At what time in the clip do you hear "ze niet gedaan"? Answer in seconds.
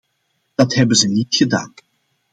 0.97-1.73